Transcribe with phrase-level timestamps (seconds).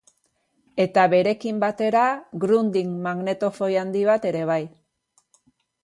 [0.85, 2.05] Eta berekin batera
[2.47, 4.61] Grundig magnetofoi handi bat ere bai.